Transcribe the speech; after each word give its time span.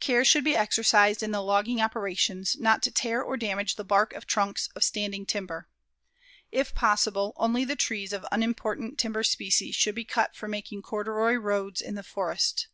Care 0.00 0.24
should 0.24 0.42
be 0.42 0.56
exercised 0.56 1.22
in 1.22 1.30
the 1.30 1.40
logging 1.40 1.80
operations 1.80 2.56
not 2.58 2.82
to 2.82 2.90
tear 2.90 3.22
or 3.22 3.36
damage 3.36 3.76
the 3.76 3.84
bark 3.84 4.12
of 4.12 4.26
trunks 4.26 4.66
of 4.74 4.82
standing 4.82 5.24
timber. 5.24 5.68
If 6.50 6.74
possible, 6.74 7.32
only 7.36 7.64
the 7.64 7.76
trees 7.76 8.12
of 8.12 8.26
unimportant 8.32 8.98
timber 8.98 9.22
species 9.22 9.76
should 9.76 9.94
be 9.94 10.04
cut 10.04 10.34
for 10.34 10.48
making 10.48 10.82
corduroy 10.82 11.34
roads 11.34 11.80
in 11.80 11.94
the 11.94 12.02
forests. 12.02 12.66